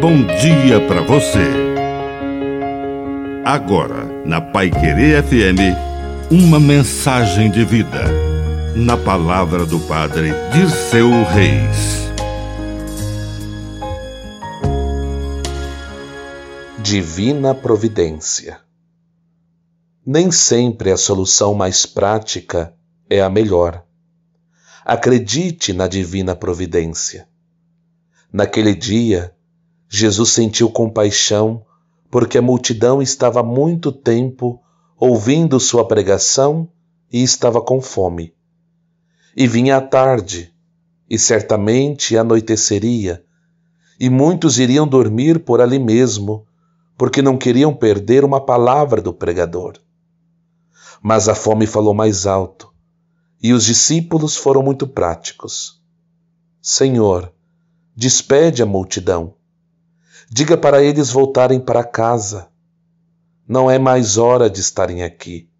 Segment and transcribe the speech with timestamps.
[0.00, 1.44] bom dia para você.
[3.44, 5.76] Agora, na Pai Querer FM,
[6.30, 8.04] uma mensagem de vida.
[8.74, 12.08] Na palavra do Padre Dirceu Reis.
[16.78, 18.58] Divina Providência.
[20.06, 22.72] Nem sempre a solução mais prática
[23.10, 23.84] é a melhor.
[24.82, 27.28] Acredite na Divina Providência.
[28.32, 29.34] Naquele dia,
[29.92, 31.66] Jesus sentiu compaixão
[32.08, 34.62] porque a multidão estava muito tempo
[34.96, 36.68] ouvindo sua pregação
[37.12, 38.32] e estava com fome.
[39.36, 40.54] E vinha a tarde,
[41.08, 43.24] e certamente anoiteceria,
[43.98, 46.46] e muitos iriam dormir por ali mesmo,
[46.96, 49.74] porque não queriam perder uma palavra do pregador.
[51.02, 52.72] Mas a fome falou mais alto,
[53.42, 55.82] e os discípulos foram muito práticos.
[56.62, 57.32] Senhor,
[57.96, 59.34] despede a multidão.
[60.32, 62.48] Diga para eles voltarem para casa.
[63.48, 65.50] Não é mais hora de estarem aqui.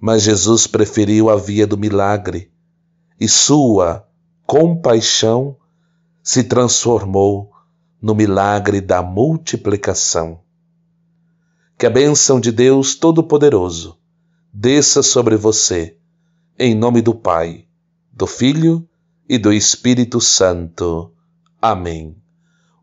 [0.00, 2.50] Mas Jesus preferiu a via do milagre
[3.18, 4.08] e sua
[4.44, 5.56] compaixão
[6.20, 7.52] se transformou
[8.02, 10.40] no milagre da multiplicação.
[11.78, 13.96] Que a bênção de Deus Todo-Poderoso
[14.52, 15.96] desça sobre você,
[16.58, 17.68] em nome do Pai,
[18.12, 18.88] do Filho
[19.28, 21.12] e do Espírito Santo.
[21.62, 22.16] Amém.